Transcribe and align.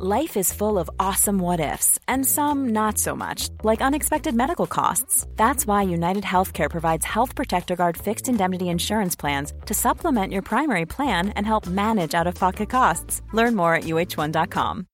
Life 0.00 0.36
is 0.36 0.52
full 0.52 0.78
of 0.78 0.88
awesome 1.00 1.40
what 1.40 1.58
ifs, 1.58 1.98
and 2.06 2.24
some 2.24 2.68
not 2.68 2.98
so 2.98 3.16
much, 3.16 3.48
like 3.64 3.82
unexpected 3.82 4.32
medical 4.32 4.68
costs. 4.68 5.26
That's 5.34 5.66
why 5.66 5.82
United 5.82 6.22
Healthcare 6.22 6.70
provides 6.70 7.04
Health 7.04 7.34
Protector 7.34 7.74
Guard 7.74 7.96
fixed 7.96 8.28
indemnity 8.28 8.68
insurance 8.68 9.16
plans 9.16 9.52
to 9.66 9.74
supplement 9.74 10.32
your 10.32 10.42
primary 10.42 10.86
plan 10.86 11.30
and 11.30 11.44
help 11.44 11.66
manage 11.66 12.14
out 12.14 12.28
of 12.28 12.36
pocket 12.36 12.70
costs. 12.70 13.22
Learn 13.32 13.56
more 13.56 13.74
at 13.74 13.86
uh1.com. 13.86 14.84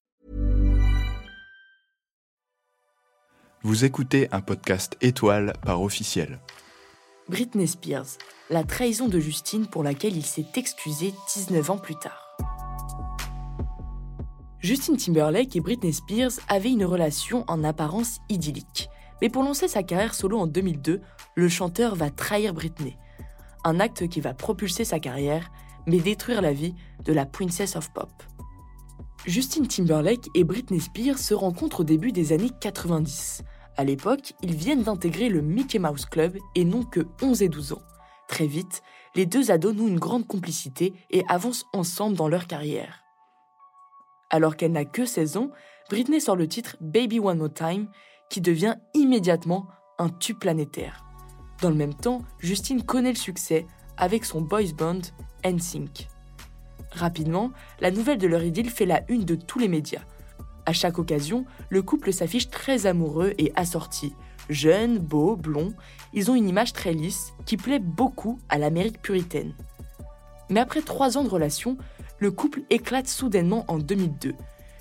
Vous 3.63 3.85
écoutez 3.85 4.29
un 4.33 4.41
podcast 4.41 4.97
étoile 5.03 5.53
par 5.67 5.83
officiel. 5.83 6.39
Britney 7.29 7.67
Spears, 7.67 8.17
la 8.49 8.65
trahison 8.65 9.09
de 9.09 9.21
Justine 9.21 9.67
pour 9.67 9.83
laquelle 9.83 10.17
il 10.17 10.25
s'est 10.25 10.47
excusé 10.57 11.13
19 11.35 11.69
ans 11.69 11.79
plus 11.79 11.97
tard. 11.97 12.34
Justin 14.65 14.97
Timberlake 14.97 15.57
et 15.57 15.61
Britney 15.61 15.93
Spears 15.93 16.41
avaient 16.49 16.73
une 16.73 16.87
relation 16.87 17.45
en 17.49 17.65
apparence 17.65 18.21
idyllique. 18.31 18.89
Mais 19.21 19.29
pour 19.29 19.43
lancer 19.43 19.69
sa 19.69 19.83
carrière 19.83 20.15
solo 20.15 20.39
en 20.39 20.47
2002, 20.47 21.03
le 21.35 21.49
chanteur 21.51 21.95
va 21.95 22.09
trahir 22.09 22.55
Britney. 22.55 22.97
Un 23.65 23.79
acte 23.79 24.09
qui 24.09 24.23
va 24.23 24.33
propulser 24.33 24.87
sa 24.87 25.01
carrière, 25.01 25.53
mais 25.87 25.99
détruire 25.99 26.41
la 26.41 26.55
vie 26.55 26.75
de 27.05 27.13
la 27.13 27.27
Princess 27.27 27.77
of 27.77 27.93
Pop. 27.93 28.09
Justin 29.27 29.65
Timberlake 29.65 30.31
et 30.35 30.45
Britney 30.45 30.81
Spears 30.81 31.19
se 31.19 31.35
rencontrent 31.35 31.81
au 31.81 31.85
début 31.85 32.13
des 32.13 32.33
années 32.33 32.51
90. 32.63 33.43
À 33.77 33.85
l'époque, 33.85 34.33
ils 34.41 34.55
viennent 34.55 34.85
d'intégrer 34.85 35.29
le 35.29 35.43
Mickey 35.43 35.79
Mouse 35.79 36.07
Club 36.07 36.39
et 36.55 36.65
n'ont 36.65 36.85
que 36.85 37.07
11 37.21 37.43
et 37.43 37.51
12 37.51 37.75
ans. 37.75 37.83
Très 38.29 38.47
vite, 38.47 38.81
les 39.15 39.27
deux 39.27 39.51
ados 39.51 39.75
nouent 39.75 39.89
une 39.89 40.01
grande 40.01 40.27
complicité 40.27 40.95
et 41.11 41.23
avancent 41.29 41.67
ensemble 41.75 42.17
dans 42.17 42.29
leur 42.29 42.47
carrière. 42.47 43.04
Alors 44.35 44.57
qu'elle 44.57 44.73
n'a 44.73 44.85
que 44.85 45.07
16 45.07 45.37
ans, 45.37 45.51
Britney 45.91 46.21
sort 46.21 46.35
le 46.35 46.49
titre 46.49 46.77
Baby 46.81 47.21
One 47.21 47.39
More 47.39 47.55
Time, 47.55 47.87
qui 48.29 48.41
devient 48.41 48.75
immédiatement 48.93 49.69
un 49.97 50.09
tube 50.09 50.41
planétaire. 50.41 51.05
Dans 51.63 51.69
le 51.69 51.77
même 51.77 51.95
temps, 51.95 52.23
Justine 52.41 52.83
connaît 52.83 53.13
le 53.13 53.17
succès 53.17 53.65
avec 53.97 54.25
son 54.25 54.41
boys 54.41 54.73
band 54.77 55.03
NSYNC. 55.45 56.09
Rapidement, 56.91 57.53
la 57.79 57.93
nouvelle 57.93 58.19
de 58.19 58.27
leur 58.27 58.43
idylle 58.43 58.71
fait 58.71 58.87
la 58.87 59.03
une 59.09 59.25
de 59.25 59.37
tous 59.37 59.61
les 59.61 59.69
médias. 59.69 60.03
À 60.67 60.73
chaque 60.73 60.99
occasion, 60.99 61.45
le 61.69 61.83
couple 61.83 62.13
s'affiche 62.13 62.51
très 62.51 62.87
amoureux 62.87 63.35
et 63.39 63.53
assorti. 63.55 64.17
Jeunes, 64.51 64.99
beaux, 64.99 65.37
blonds, 65.37 65.75
ils 66.13 66.29
ont 66.29 66.35
une 66.35 66.49
image 66.49 66.73
très 66.73 66.93
lisse 66.93 67.35
qui 67.47 67.57
plaît 67.57 67.79
beaucoup 67.79 68.41
à 68.49 68.59
l'Amérique 68.59 69.01
puritaine. 69.01 69.55
Mais 70.51 70.59
après 70.59 70.83
trois 70.83 71.17
ans 71.17 71.25
de 71.25 71.29
relation, 71.29 71.79
le 72.19 72.31
couple 72.31 72.63
éclate 72.71 73.09
soudainement 73.09 73.65
en 73.69 73.79
2002. 73.79 74.35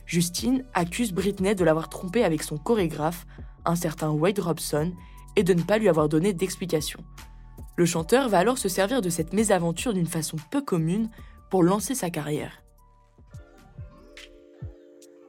Justine 0.05 0.65
accuse 0.73 1.13
Britney 1.13 1.55
de 1.55 1.63
l'avoir 1.63 1.89
trompé 1.89 2.23
avec 2.23 2.43
son 2.43 2.57
chorégraphe, 2.57 3.25
un 3.65 3.75
certain 3.75 4.11
Wade 4.11 4.39
Robson, 4.39 4.91
et 5.35 5.43
de 5.43 5.53
ne 5.53 5.63
pas 5.63 5.77
lui 5.77 5.89
avoir 5.89 6.09
donné 6.09 6.33
d'explication. 6.33 6.99
Le 7.75 7.85
chanteur 7.85 8.29
va 8.29 8.37
alors 8.37 8.57
se 8.57 8.69
servir 8.69 9.01
de 9.01 9.09
cette 9.09 9.33
mésaventure 9.33 9.93
d'une 9.93 10.07
façon 10.07 10.37
peu 10.51 10.61
commune 10.61 11.09
pour 11.49 11.63
lancer 11.63 11.95
sa 11.95 12.09
carrière. 12.09 12.63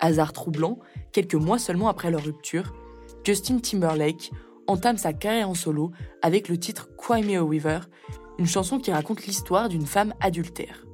Hasard 0.00 0.32
troublant, 0.32 0.78
quelques 1.12 1.34
mois 1.34 1.58
seulement 1.58 1.88
après 1.88 2.10
leur 2.10 2.22
rupture, 2.22 2.74
Justin 3.24 3.58
Timberlake 3.58 4.30
entame 4.66 4.98
sa 4.98 5.14
carrière 5.14 5.48
en 5.48 5.54
solo 5.54 5.92
avec 6.20 6.48
le 6.48 6.58
titre 6.58 6.88
Cry 6.98 7.22
Me 7.22 7.38
a 7.38 7.48
River, 7.48 7.80
une 8.38 8.46
chanson 8.46 8.78
qui 8.78 8.92
raconte 8.92 9.24
l'histoire 9.24 9.70
d'une 9.70 9.86
femme 9.86 10.12
adultère. 10.20 10.84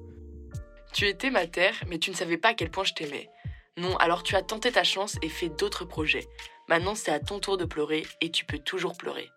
Tu 0.92 1.06
étais 1.06 1.30
ma 1.30 1.46
terre, 1.46 1.74
mais 1.88 1.98
tu 1.98 2.10
ne 2.10 2.16
savais 2.16 2.36
pas 2.36 2.48
à 2.48 2.54
quel 2.54 2.70
point 2.70 2.84
je 2.84 2.94
t'aimais. 2.94 3.28
Non, 3.76 3.96
alors 3.96 4.22
tu 4.22 4.34
as 4.34 4.42
tenté 4.42 4.72
ta 4.72 4.84
chance 4.84 5.16
et 5.22 5.28
fait 5.28 5.48
d'autres 5.48 5.84
projets. 5.84 6.28
Maintenant, 6.68 6.94
c'est 6.94 7.12
à 7.12 7.20
ton 7.20 7.38
tour 7.38 7.56
de 7.56 7.64
pleurer 7.64 8.04
et 8.20 8.30
tu 8.30 8.44
peux 8.44 8.58
toujours 8.58 8.96
pleurer. 8.96 9.28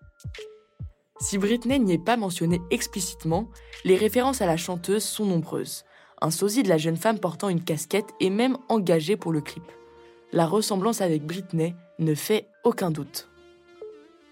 Si 1.20 1.38
Britney 1.38 1.80
n'y 1.80 1.94
est 1.94 2.04
pas 2.04 2.18
mentionnée 2.18 2.62
explicitement, 2.72 3.50
les 3.86 3.96
références 3.96 4.42
à 4.42 4.46
la 4.46 4.58
chanteuse 4.58 5.04
sont 5.04 5.26
nombreuses. 5.26 5.86
Un 6.22 6.32
sosie 6.32 6.64
de 6.64 6.70
la 6.70 6.78
jeune 6.78 6.98
femme 6.98 7.20
portant 7.20 7.50
une 7.50 7.64
casquette 7.64 8.10
est 8.20 8.30
même 8.30 8.58
engagé 8.68 9.16
pour 9.16 9.32
le 9.32 9.42
clip. 9.42 9.64
La 10.32 10.46
ressemblance 10.46 11.02
avec 11.02 11.26
Britney 11.26 11.76
ne 12.00 12.16
fait 12.16 12.48
aucun 12.64 12.92
doute. 12.92 13.30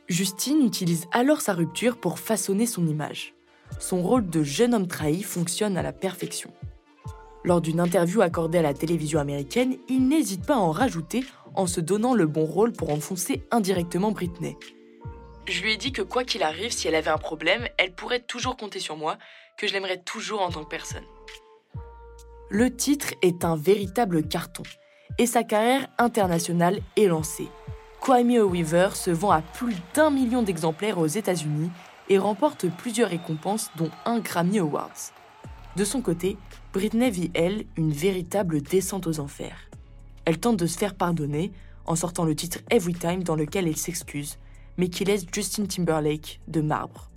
Justine 0.07 0.65
utilise 0.65 1.07
alors 1.11 1.41
sa 1.41 1.53
rupture 1.53 1.97
pour 1.97 2.19
façonner 2.19 2.65
son 2.65 2.87
image. 2.87 3.33
Son 3.79 4.01
rôle 4.01 4.29
de 4.29 4.43
jeune 4.43 4.73
homme 4.73 4.87
trahi 4.87 5.23
fonctionne 5.23 5.77
à 5.77 5.83
la 5.83 5.93
perfection. 5.93 6.51
Lors 7.43 7.61
d'une 7.61 7.79
interview 7.79 8.21
accordée 8.21 8.59
à 8.59 8.61
la 8.61 8.73
télévision 8.73 9.19
américaine, 9.19 9.77
il 9.89 10.07
n'hésite 10.07 10.45
pas 10.45 10.55
à 10.55 10.59
en 10.59 10.71
rajouter 10.71 11.23
en 11.55 11.65
se 11.65 11.81
donnant 11.81 12.13
le 12.13 12.27
bon 12.27 12.45
rôle 12.45 12.71
pour 12.71 12.91
enfoncer 12.91 13.43
indirectement 13.51 14.11
Britney. 14.11 14.57
Je 15.47 15.61
lui 15.63 15.73
ai 15.73 15.77
dit 15.77 15.91
que 15.91 16.03
quoi 16.03 16.23
qu'il 16.23 16.43
arrive, 16.43 16.71
si 16.71 16.87
elle 16.87 16.95
avait 16.95 17.09
un 17.09 17.17
problème, 17.17 17.67
elle 17.77 17.93
pourrait 17.93 18.21
toujours 18.21 18.57
compter 18.57 18.79
sur 18.79 18.95
moi, 18.95 19.17
que 19.57 19.67
je 19.67 19.73
l'aimerais 19.73 20.01
toujours 20.01 20.41
en 20.41 20.49
tant 20.49 20.63
que 20.63 20.69
personne. 20.69 21.03
Le 22.49 22.75
titre 22.75 23.13
est 23.21 23.43
un 23.43 23.55
véritable 23.55 24.27
carton, 24.27 24.63
et 25.17 25.25
sa 25.25 25.43
carrière 25.43 25.87
internationale 25.97 26.79
est 26.95 27.07
lancée. 27.07 27.47
Cry 28.01 28.23
Me 28.23 28.41
a 28.41 28.45
Weaver 28.45 28.89
se 28.93 29.11
vend 29.11 29.31
à 29.31 29.41
plus 29.41 29.75
d'un 29.93 30.09
million 30.09 30.43
d'exemplaires 30.43 30.99
aux 30.99 31.07
États-Unis 31.07 31.71
et 32.09 32.17
remporte 32.17 32.67
plusieurs 32.69 33.09
récompenses, 33.09 33.71
dont 33.77 33.89
un 34.05 34.19
Grammy 34.19 34.59
Awards. 34.59 35.11
De 35.77 35.85
son 35.85 36.01
côté, 36.01 36.37
Britney 36.73 37.09
vit, 37.09 37.31
elle, 37.33 37.65
une 37.77 37.93
véritable 37.93 38.61
descente 38.61 39.07
aux 39.07 39.19
enfers. 39.19 39.69
Elle 40.25 40.37
tente 40.39 40.57
de 40.57 40.67
se 40.67 40.77
faire 40.77 40.95
pardonner 40.95 41.51
en 41.85 41.95
sortant 41.95 42.25
le 42.25 42.35
titre 42.35 42.59
Every 42.69 42.93
Time 42.93 43.23
dans 43.23 43.35
lequel 43.35 43.67
elle 43.67 43.77
s'excuse, 43.77 44.37
mais 44.77 44.89
qui 44.89 45.05
laisse 45.05 45.25
Justin 45.31 45.65
Timberlake 45.65 46.41
de 46.47 46.61
marbre. 46.61 47.09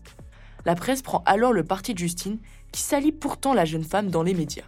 La 0.65 0.77
presse 0.77 1.03
prend 1.03 1.23
alors 1.27 1.53
le 1.53 1.65
parti 1.65 1.95
de 1.95 1.99
Justin, 1.99 2.37
qui 2.73 2.81
salit 2.81 3.13
pourtant 3.13 3.55
la 3.55 3.65
jeune 3.65 3.85
femme 3.85 4.09
dans 4.09 4.23
les 4.23 4.35
médias. 4.35 4.65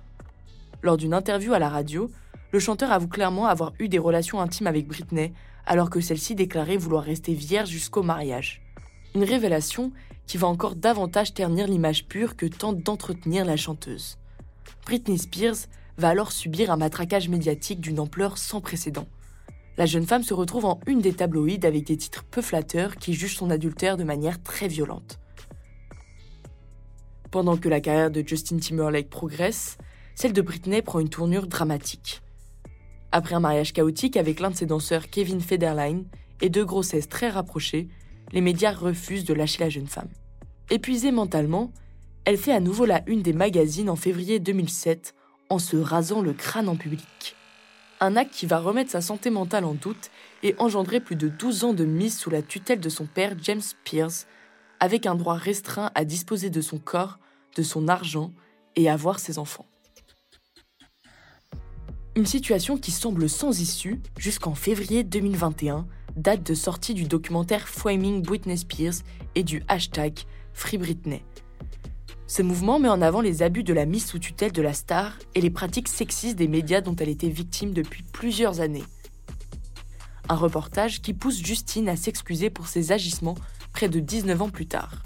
Lors 0.83 0.97
d'une 0.97 1.15
interview 1.15 1.53
à 1.55 1.59
la 1.59 1.69
radio, 1.69 2.11
le 2.53 2.59
chanteur 2.59 2.93
avoue 2.93 3.09
clairement 3.09 3.47
avoir 3.47 3.73
eu 3.79 3.89
des 3.89 3.99
relations 3.99 4.41
intimes 4.41 4.67
avec 4.67 4.87
Britney, 4.87 5.33
alors 5.65 5.91
que 5.91 6.01
celle-ci 6.01 6.35
déclarait 6.35 6.77
vouloir 6.77 7.05
rester 7.05 7.35
vierge 7.35 7.71
jusqu'au 7.71 8.03
mariage. 8.03 8.63
Une 9.15 9.25
révélation 9.25 9.93
qui 10.27 10.39
va 10.39 10.47
encore 10.49 10.77
davantage 10.77 11.35
ternir 11.35 11.67
l'image 11.67 12.07
pure 12.07 12.37
que 12.37 12.47
tente 12.47 12.83
d'entretenir 12.83 13.45
la 13.45 13.57
chanteuse. 13.57 14.19
Britney 14.85 15.19
Spears 15.19 15.69
va 15.99 16.09
alors 16.09 16.33
subir 16.33 16.71
un 16.71 16.77
matraquage 16.77 17.29
médiatique 17.29 17.81
d'une 17.81 18.01
ampleur 18.01 18.39
sans 18.39 18.61
précédent. 18.61 19.07
La 19.79 19.87
jeune 19.87 20.07
femme 20.07 20.23
se 20.23 20.35
retrouve 20.35 20.65
en 20.65 20.81
une 20.87 21.01
des 21.01 21.13
tabloïds 21.13 21.67
avec 21.67 21.87
des 21.87 21.97
titres 21.97 22.25
peu 22.25 22.41
flatteurs 22.41 22.97
qui 22.97 23.13
jugent 23.13 23.37
son 23.37 23.51
adultère 23.51 23.97
de 23.97 24.05
manière 24.05 24.43
très 24.43 24.69
violente. 24.69 25.19
Pendant 27.31 27.57
que 27.57 27.69
la 27.69 27.81
carrière 27.81 28.11
de 28.11 28.27
Justin 28.27 28.59
Timberlake 28.59 29.11
progresse, 29.11 29.77
celle 30.15 30.33
de 30.33 30.41
Britney 30.41 30.81
prend 30.81 31.01
une 31.01 31.11
tournure 31.11 31.47
dramatique. 31.47 32.23
Après 33.13 33.35
un 33.35 33.41
mariage 33.41 33.73
chaotique 33.73 34.17
avec 34.17 34.41
l'un 34.41 34.51
de 34.51 34.57
ses 34.57 34.67
danseurs 34.67 35.11
Kevin 35.11 35.41
Federline 35.41 36.07
et 36.41 36.49
deux 36.49 36.65
grossesses 36.65 37.09
très 37.09 37.29
rapprochées, 37.29 37.89
les 38.33 38.41
médias 38.41 38.73
refusent 38.73 39.25
de 39.25 39.35
lâcher 39.35 39.63
la 39.63 39.71
jeune 39.71 39.87
femme. 39.87 40.09
Épuisée 40.71 41.13
mentalement, 41.13 41.73
elle 42.25 42.39
fait 42.39 42.53
à 42.53 42.61
nouveau 42.61 42.87
la 42.87 43.03
une 43.07 43.23
des 43.23 43.33
magazines 43.33 43.89
en 43.89 43.97
février 43.97 44.41
2007 44.41 45.15
en 45.49 45.59
se 45.59 45.77
rasant 45.77 46.23
le 46.23 46.33
crâne 46.33 46.69
en 46.69 46.77
public. 46.77 47.37
Un 48.01 48.17
acte 48.17 48.35
qui 48.35 48.47
va 48.47 48.59
remettre 48.59 48.91
sa 48.91 49.01
santé 49.01 49.31
mentale 49.31 49.65
en 49.65 49.75
doute 49.75 50.11
et 50.43 50.55
engendrer 50.59 51.01
plus 51.01 51.17
de 51.17 51.29
12 51.29 51.65
ans 51.65 51.73
de 51.73 51.85
mise 51.85 52.19
sous 52.19 52.31
la 52.31 52.43
tutelle 52.43 52.81
de 52.81 52.89
son 52.89 53.07
père 53.07 53.37
James 53.43 53.63
Pierce, 53.85 54.27
avec 54.81 55.07
un 55.07 55.15
droit 55.15 55.37
restreint 55.37 55.91
à 55.95 56.05
disposer 56.05 56.51
de 56.51 56.61
son 56.61 56.79
corps, 56.79 57.19
de 57.57 57.63
son 57.63 57.89
argent 57.89 58.33
et 58.75 58.91
à 58.91 58.99
ses 59.17 59.39
enfants. 59.39 59.67
Une 62.17 62.27
situation 62.27 62.77
qui 62.77 62.91
semble 62.91 63.29
sans 63.29 63.61
issue 63.61 64.01
jusqu'en 64.19 64.55
février 64.55 65.05
2021 65.05 65.87
date 66.17 66.43
de 66.43 66.55
sortie 66.55 66.95
du 66.95 67.05
documentaire 67.05 67.69
Framing 67.69 68.23
Britney 68.23 68.57
Spears 68.57 69.03
et 69.35 69.45
du 69.45 69.63
hashtag 69.69 70.21
Free 70.55 70.79
Britney. 70.79 71.23
Ce 72.27 72.43
mouvement 72.43 72.79
met 72.79 72.89
en 72.89 73.03
avant 73.03 73.21
les 73.21 73.43
abus 73.43 73.63
de 73.63 73.75
la 73.75 73.87
mise 73.87 74.07
sous 74.07 74.19
tutelle 74.19 74.53
de 74.53 74.63
la 74.63 74.73
star 74.73 75.17
et 75.35 75.41
les 75.41 75.51
pratiques 75.51 75.89
sexistes 75.89 76.37
des 76.37 76.49
médias 76.49 76.81
dont 76.81 76.97
elle 76.97 77.11
était 77.11 77.29
victime 77.29 77.73
depuis 77.73 78.03
plusieurs 78.03 78.61
années. 78.61 78.85
Un 80.29 80.35
reportage 80.35 81.03
qui 81.03 81.15
pousse 81.15 81.41
Justine 81.45 81.89
à 81.89 81.97
s'excuser 81.97 82.51
pour 82.51 82.67
ses 82.67 82.91
agissements 82.91 83.37
près 83.73 83.89
de 83.89 84.01
19 84.01 84.43
ans 84.43 84.51
plus 84.51 84.67
tard. 84.67 85.03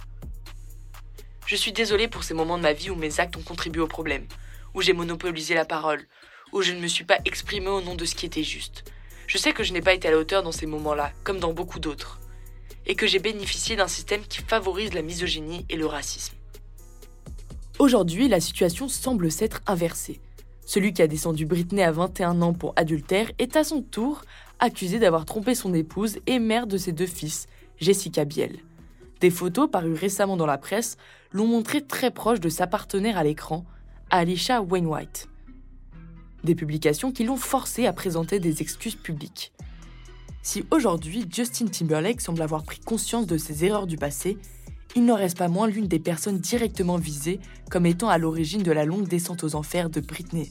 Je 1.44 1.56
suis 1.56 1.72
désolée 1.72 2.08
pour 2.08 2.22
ces 2.22 2.32
moments 2.32 2.56
de 2.56 2.62
ma 2.62 2.72
vie 2.72 2.90
où 2.90 2.94
mes 2.94 3.18
actes 3.18 3.36
ont 3.36 3.42
contribué 3.42 3.82
au 3.82 3.88
problème, 3.88 4.24
où 4.72 4.80
j'ai 4.80 4.92
monopolisé 4.92 5.54
la 5.54 5.64
parole, 5.64 6.06
où 6.52 6.62
je 6.62 6.72
ne 6.72 6.80
me 6.80 6.86
suis 6.86 7.04
pas 7.04 7.18
exprimée 7.24 7.68
au 7.68 7.82
nom 7.82 7.96
de 7.96 8.04
ce 8.04 8.14
qui 8.14 8.24
était 8.24 8.44
juste. 8.44 8.84
Je 9.30 9.38
sais 9.38 9.52
que 9.52 9.62
je 9.62 9.72
n'ai 9.72 9.80
pas 9.80 9.94
été 9.94 10.08
à 10.08 10.10
la 10.10 10.18
hauteur 10.18 10.42
dans 10.42 10.50
ces 10.50 10.66
moments-là, 10.66 11.12
comme 11.22 11.38
dans 11.38 11.52
beaucoup 11.52 11.78
d'autres, 11.78 12.18
et 12.84 12.96
que 12.96 13.06
j'ai 13.06 13.20
bénéficié 13.20 13.76
d'un 13.76 13.86
système 13.86 14.22
qui 14.22 14.42
favorise 14.42 14.92
la 14.92 15.02
misogynie 15.02 15.64
et 15.68 15.76
le 15.76 15.86
racisme. 15.86 16.34
Aujourd'hui, 17.78 18.26
la 18.26 18.40
situation 18.40 18.88
semble 18.88 19.30
s'être 19.30 19.60
inversée. 19.68 20.20
Celui 20.66 20.92
qui 20.92 21.00
a 21.00 21.06
descendu 21.06 21.46
Britney 21.46 21.84
à 21.84 21.92
21 21.92 22.42
ans 22.42 22.54
pour 22.54 22.72
adultère 22.74 23.30
est 23.38 23.54
à 23.54 23.62
son 23.62 23.82
tour 23.82 24.22
accusé 24.58 24.98
d'avoir 24.98 25.26
trompé 25.26 25.54
son 25.54 25.74
épouse 25.74 26.18
et 26.26 26.40
mère 26.40 26.66
de 26.66 26.76
ses 26.76 26.90
deux 26.90 27.06
fils, 27.06 27.46
Jessica 27.78 28.24
Biel. 28.24 28.58
Des 29.20 29.30
photos 29.30 29.70
parues 29.70 29.94
récemment 29.94 30.36
dans 30.36 30.44
la 30.44 30.58
presse 30.58 30.96
l'ont 31.30 31.46
montré 31.46 31.86
très 31.86 32.10
proche 32.10 32.40
de 32.40 32.48
sa 32.48 32.66
partenaire 32.66 33.16
à 33.16 33.22
l'écran, 33.22 33.64
Alicia 34.10 34.60
Wainwright. 34.60 35.28
Des 36.44 36.54
publications 36.54 37.12
qui 37.12 37.24
l'ont 37.24 37.36
forcé 37.36 37.86
à 37.86 37.92
présenter 37.92 38.40
des 38.40 38.62
excuses 38.62 38.94
publiques. 38.94 39.52
Si 40.42 40.64
aujourd'hui 40.70 41.26
Justin 41.30 41.66
Timberlake 41.66 42.20
semble 42.20 42.40
avoir 42.40 42.62
pris 42.62 42.80
conscience 42.80 43.26
de 43.26 43.36
ses 43.36 43.64
erreurs 43.64 43.86
du 43.86 43.96
passé, 43.96 44.38
il 44.96 45.04
n'en 45.04 45.16
reste 45.16 45.38
pas 45.38 45.48
moins 45.48 45.68
l'une 45.68 45.86
des 45.86 45.98
personnes 45.98 46.38
directement 46.38 46.96
visées 46.96 47.40
comme 47.70 47.86
étant 47.86 48.08
à 48.08 48.18
l'origine 48.18 48.62
de 48.62 48.72
la 48.72 48.84
longue 48.84 49.06
descente 49.06 49.44
aux 49.44 49.54
enfers 49.54 49.90
de 49.90 50.00
Britney. 50.00 50.50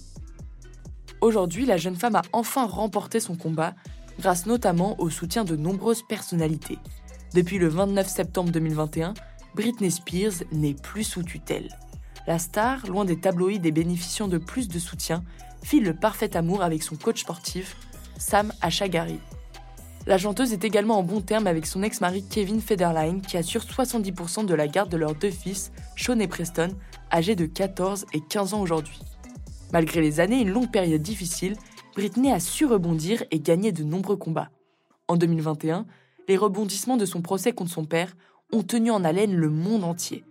Aujourd'hui, 1.22 1.66
la 1.66 1.78
jeune 1.78 1.96
femme 1.98 2.16
a 2.16 2.22
enfin 2.32 2.66
remporté 2.66 3.20
son 3.20 3.36
combat, 3.36 3.74
grâce 4.20 4.46
notamment 4.46 5.00
au 5.02 5.10
soutien 5.10 5.44
de 5.44 5.56
nombreuses 5.56 6.04
personnalités. 6.08 6.78
Depuis 7.34 7.58
le 7.58 7.68
29 7.68 8.08
septembre 8.08 8.52
2021, 8.52 9.14
Britney 9.56 9.92
Spears 9.92 10.44
n'est 10.52 10.76
plus 10.76 11.04
sous 11.04 11.24
tutelle. 11.24 11.70
La 12.28 12.40
star, 12.40 12.86
loin 12.88 13.06
des 13.06 13.20
tabloïds 13.20 13.60
et 13.64 13.72
bénéficiant 13.72 14.28
de 14.28 14.38
plus 14.38 14.68
de 14.68 14.80
soutien, 14.80 15.24
file 15.64 15.84
le 15.84 15.94
parfait 15.94 16.36
amour 16.36 16.62
avec 16.62 16.84
son 16.84 16.96
coach 16.96 17.22
sportif, 17.22 17.78
Sam 18.18 18.54
Ashagari. 18.62 19.20
La 20.08 20.18
chanteuse 20.18 20.54
est 20.54 20.64
également 20.64 20.98
en 20.98 21.04
bon 21.04 21.22
terme 21.22 21.48
avec 21.48 21.66
son 21.66 21.84
ex-mari 21.84 22.24
Kevin 22.30 22.62
Federline 22.62 23.22
qui 23.22 23.38
assure 23.38 23.62
70% 23.62 24.46
de 24.46 24.56
la 24.56 24.68
garde 24.68 24.90
de 24.90 24.98
leurs 24.98 25.16
deux 25.16 25.30
fils, 25.30 25.72
Sean 25.96 26.20
et 26.20 26.28
Preston, 26.28 26.70
âgés 27.12 27.36
de 27.36 27.46
14 27.46 28.06
et 28.14 28.22
15 28.22 28.54
ans 28.54 28.62
aujourd'hui. 28.62 29.00
Malgré 29.72 30.02
les 30.02 30.20
années 30.20 30.40
et 30.40 30.42
une 30.42 30.50
longue 30.50 30.72
période 30.72 31.02
difficile, 31.02 31.56
Britney 31.96 32.32
a 32.32 32.40
su 32.40 32.66
rebondir 32.66 33.24
et 33.30 33.40
gagner 33.40 33.72
de 33.72 33.84
nombreux 33.84 34.16
combats. 34.16 34.50
En 35.08 35.18
2021, 35.18 35.86
les 36.28 36.38
rebondissements 36.38 36.98
de 36.98 37.06
son 37.06 37.22
procès 37.22 37.52
contre 37.52 37.72
son 37.72 37.86
père 37.86 38.16
ont 38.52 38.64
tenu 38.64 38.90
en 38.92 39.04
haleine 39.04 39.36
le 39.36 39.50
monde 39.50 39.84
entier. 39.84 40.24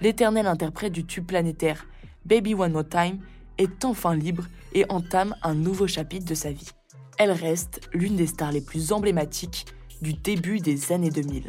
L'éternel 0.00 0.46
interprète 0.46 0.92
du 0.92 1.04
tube 1.04 1.26
planétaire 1.26 1.86
Baby 2.24 2.54
One 2.54 2.72
More 2.72 2.88
Time 2.88 3.18
est 3.58 3.84
enfin 3.84 4.14
libre 4.14 4.44
et 4.72 4.84
entame 4.88 5.34
un 5.42 5.54
nouveau 5.54 5.86
chapitre 5.86 6.26
de 6.26 6.34
sa 6.34 6.50
vie. 6.50 6.70
Elle 7.18 7.32
reste 7.32 7.80
l'une 7.92 8.16
des 8.16 8.26
stars 8.26 8.52
les 8.52 8.60
plus 8.60 8.92
emblématiques 8.92 9.66
du 10.02 10.14
début 10.14 10.58
des 10.58 10.92
années 10.92 11.10
2000. 11.10 11.48